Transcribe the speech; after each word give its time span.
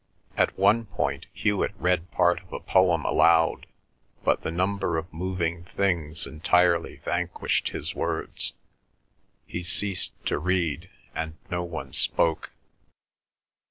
At 0.35 0.57
one 0.57 0.87
point 0.87 1.27
Hewet 1.31 1.75
read 1.77 2.09
part 2.09 2.39
of 2.41 2.51
a 2.51 2.59
poem 2.59 3.05
aloud, 3.05 3.67
but 4.23 4.41
the 4.41 4.49
number 4.49 4.97
of 4.97 5.13
moving 5.13 5.63
things 5.65 6.25
entirely 6.25 6.95
vanquished 7.05 7.67
his 7.69 7.93
words. 7.93 8.53
He 9.45 9.61
ceased 9.61 10.13
to 10.25 10.39
read, 10.39 10.89
and 11.13 11.35
no 11.51 11.61
one 11.61 11.93
spoke. 11.93 12.49